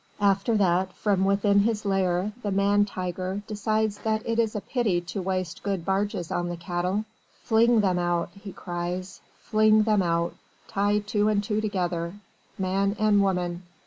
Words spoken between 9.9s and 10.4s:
out!